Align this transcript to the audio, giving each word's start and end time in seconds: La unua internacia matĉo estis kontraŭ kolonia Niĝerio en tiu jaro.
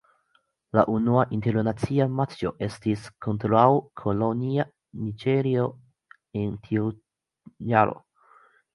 La 0.77 0.83
unua 0.93 1.25
internacia 1.37 2.07
matĉo 2.21 2.53
estis 2.69 3.05
kontraŭ 3.27 3.67
kolonia 4.05 4.67
Niĝerio 5.05 5.71
en 6.45 6.53
tiu 6.69 6.93
jaro. 7.75 7.99